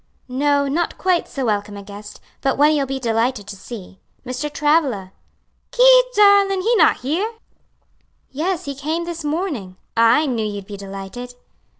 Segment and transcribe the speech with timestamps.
[0.27, 3.99] "No, not quite so welcome a guest; but one you'll be delighted to see.
[4.25, 4.51] Mr.
[4.51, 5.11] Travilla."
[5.69, 6.61] "Ki, darlin'!
[6.63, 7.33] he not here?"
[8.31, 9.77] "Yes, he came this morning.
[9.95, 10.21] Ah!
[10.21, 11.35] I knew you'd be delighted."